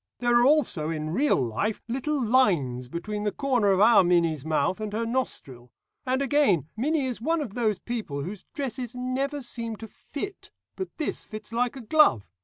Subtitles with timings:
[0.17, 4.79] There are also in real life little lines between the corner of our Minnie's mouth
[4.81, 5.71] and her nostril.
[6.07, 10.89] And again, Minnie is one of those people whose dresses never seem to fit, but
[10.97, 12.25] this fits like a glove.